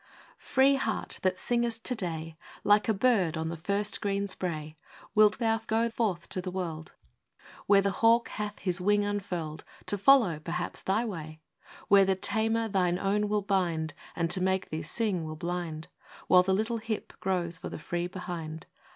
'C'REE 0.39 0.77
Heart, 0.77 1.19
that 1.21 1.37
singest 1.37 1.83
to 1.83 1.93
day 1.93 2.35
Like 2.63 2.89
a 2.89 2.91
bird 2.95 3.37
on 3.37 3.49
the 3.49 3.55
first 3.55 4.01
green 4.01 4.27
spray; 4.27 4.75
Wilt 5.13 5.37
thou 5.37 5.61
go 5.67 5.91
forth 5.91 6.27
to 6.29 6.41
the 6.41 6.49
world, 6.49 6.95
44 7.67 7.67
FROM 7.67 7.67
QUEENS' 7.67 7.67
GARDENS. 7.67 7.67
Where 7.67 7.81
the 7.83 7.99
hawk 7.99 8.29
hath 8.29 8.59
his 8.63 8.81
wing 8.81 9.03
unfurled 9.05 9.63
To 9.85 9.97
follow, 9.99 10.39
perhaps, 10.39 10.81
thy 10.81 11.05
way?, 11.05 11.39
Where 11.87 12.05
the 12.05 12.15
tamer, 12.15 12.67
thine 12.67 12.97
own, 12.97 13.29
will 13.29 13.43
bind, 13.43 13.93
And, 14.15 14.31
to 14.31 14.41
make 14.41 14.71
thee 14.71 14.81
sing, 14.81 15.23
will 15.23 15.35
blind, 15.35 15.87
While 16.25 16.41
the 16.41 16.55
little 16.55 16.77
hip 16.77 17.13
grows 17.19 17.59
for 17.59 17.69
the 17.69 17.77
free 17.77 18.07
behind 18.07 18.65